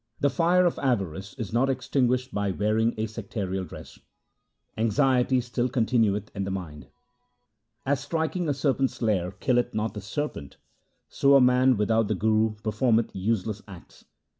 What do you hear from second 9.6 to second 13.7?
not the serpent, so a man without the Guru performeth useless